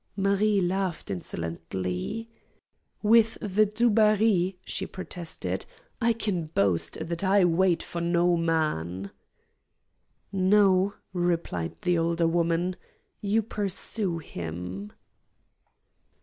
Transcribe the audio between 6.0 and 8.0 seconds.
"I can boast that I wait